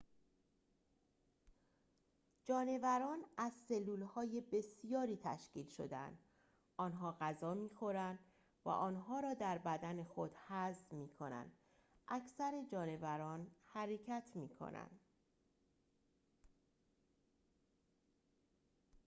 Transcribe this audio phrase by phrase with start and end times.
[2.45, 6.19] جانوران از سلول‌های بسیاری تشکیل شده‌اند
[6.77, 8.19] آنها غذا می‌خورند
[8.65, 11.51] و آنها را در بدن خود هضم می‌کنند
[12.11, 14.99] اکثر جانوران حرکت می‌کنند